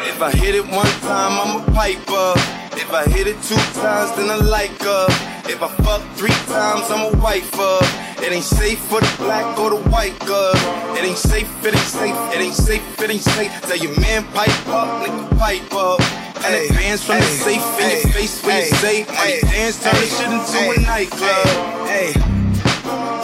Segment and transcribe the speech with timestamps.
[0.00, 2.32] If I hit it one time, I'm a piper.
[2.76, 5.06] If I hit it two times, then I like her.
[5.46, 7.78] If I fuck three times, I'm a wifer.
[8.24, 10.54] It ain't safe for the black or the white girl.
[10.96, 13.52] It ain't safe, it ain't safe, it ain't safe, it ain't safe.
[13.62, 16.00] Tell your man pipe up, nigga pipe up.
[16.44, 19.94] And it bands from the safe in your face when you say, money dance, turn
[19.96, 21.46] it shit into a nightclub.
[21.86, 22.12] Hey,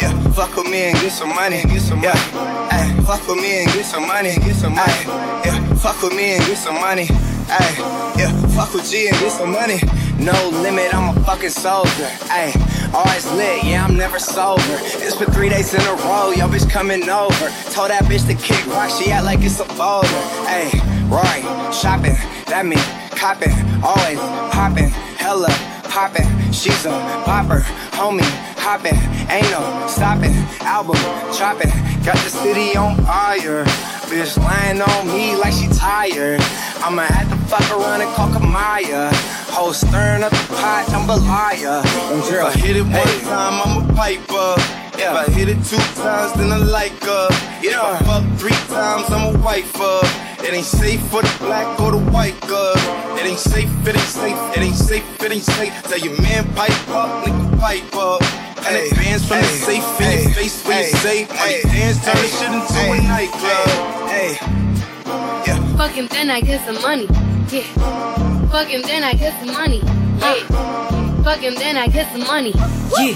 [0.00, 2.59] yeah, fuck with me and get some money, get some money.
[3.06, 5.02] Fuck with me and get some money, get some money.
[5.44, 7.04] Yeah, fuck with me and get some money.
[7.50, 7.74] Hey,
[8.18, 9.80] yeah, fuck with G and get some money.
[10.18, 12.08] No limit, I'm a fucking soldier.
[12.30, 12.52] Hey,
[12.94, 14.62] always lit, yeah, I'm never sober.
[15.02, 17.48] It's been three days in a row, yo bitch coming over.
[17.70, 20.06] Told that bitch to kick rock, she act like it's a boulder.
[20.46, 20.70] Hey,
[21.08, 22.16] Rory, shopping,
[22.46, 22.78] that mean
[23.10, 24.18] copping, always
[24.52, 25.48] popping, hella
[25.90, 26.28] popping.
[26.52, 26.90] She's a
[27.24, 27.60] popper,
[27.96, 28.28] homie,
[28.60, 28.96] hopping,
[29.32, 30.36] ain't no stopping.
[30.60, 31.00] Album
[31.32, 31.72] chopping,
[32.04, 33.64] got the city on fire.
[34.12, 36.40] Bitch lying on me like she tired.
[36.84, 39.10] I'ma have to fuck around and call Kamaya.
[39.50, 41.82] Whole stirring up the pot, I'm a liar.
[41.84, 44.54] If I hit it one time, I'm a piper.
[45.00, 47.28] If I hit it two times, then I like her.
[47.62, 50.00] If I fuck three times, I'm a wifer.
[50.44, 52.74] It ain't safe for the black or the white girl.
[53.16, 55.82] It ain't safe, it ain't safe, it ain't safe, it ain't safe.
[55.84, 58.49] Tell your man pipe up, nigga pipe up.
[58.66, 61.62] And Ay, advance from the ay, safe in your face when you ay, say money
[61.64, 63.68] dance, turn ay, this shit into ay, a nightclub.
[64.10, 64.30] Hey,
[65.76, 67.06] Fuck him, then I get some money.
[67.50, 67.62] Yeah.
[68.52, 69.80] Fuck him, then I get some money.
[70.20, 70.44] Yeah.
[71.24, 72.52] Fuck him, then I get some money.
[72.98, 73.14] Yeah.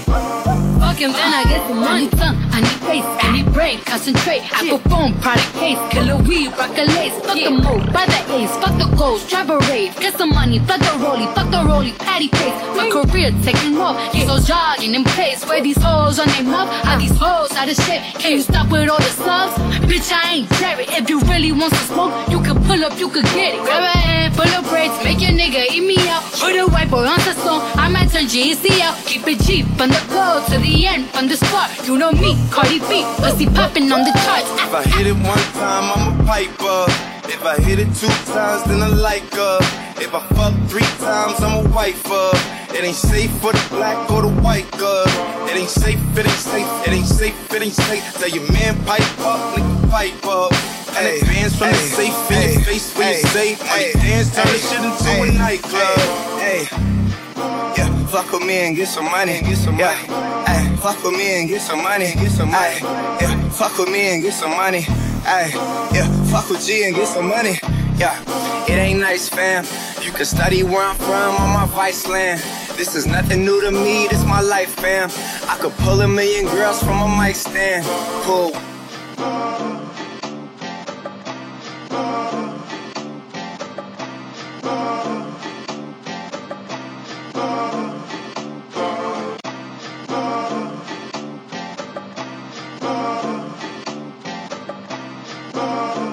[0.79, 2.09] Fuck him, then I get some money.
[2.09, 4.43] need tongue, I need face, I need brain, concentrate.
[4.53, 7.17] I perform product case, killer weed, rock a lace.
[7.25, 10.59] Fuck the move, buy the ace, fuck the goals, drive a rave, get some money,
[10.59, 12.57] fuck the rollie, fuck the rollie, patty face.
[12.77, 15.43] My career taking off, these hoes jogging in place.
[15.49, 18.03] Where these hoes on their mouth, are these hoes out of shape?
[18.21, 19.57] Can you stop with all the subs?
[19.89, 20.85] Bitch, I ain't Jerry.
[20.89, 23.61] If you really want some smoke, you can pull up, you could get it.
[23.65, 26.21] Grab a hand, full of braids, make your nigga eat me out.
[26.37, 28.25] Put a white boy on the song, I might turn
[28.85, 28.95] out.
[29.05, 31.71] Keep it cheap from the go to the end, from the start.
[31.87, 34.51] You know me, Cardi B, pussy popping on the charts.
[34.61, 36.85] If I hit it one time, I'm a piper.
[37.31, 39.57] If I hit it two times, then I like her.
[39.97, 42.29] If I fuck three times, I'm a wifer.
[42.75, 45.07] It ain't safe for the black or the white girl.
[45.49, 48.03] It ain't safe, it ain't safe, it ain't safe, it ain't safe.
[48.19, 50.51] Tell your man pipe up, nigga pipe up.
[50.97, 53.91] And Ay, advance from the safe in ay, your face when you ay, say ay,
[53.99, 55.99] dance, turn this ay, shit into ay, a nightclub.
[56.39, 56.94] Hey, yeah,
[58.25, 59.97] fuck with me and get some money, get some money.
[60.47, 62.79] Hey, fuck with me and get some money, get some money.
[63.21, 64.81] Yeah, fuck with me and get some money.
[64.81, 65.51] Hey,
[65.93, 67.59] yeah, fuck with G and get some money.
[67.97, 68.19] Yeah,
[68.67, 69.63] it ain't nice, fam.
[70.01, 72.41] You can study where I'm from on my vice land.
[72.77, 75.09] This is nothing new to me, this my life, fam.
[75.47, 77.85] I could pull a million girls from a mic stand.
[78.23, 78.51] Cool.
[95.57, 96.04] Oh.